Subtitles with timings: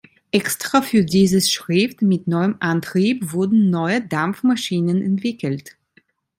[0.31, 5.77] Extra für dieses Schiff mit neuem Antrieb wurden neue Dampfmaschinen entwickelt.